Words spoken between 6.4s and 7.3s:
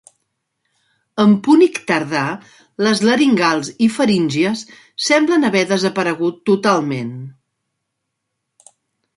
totalment.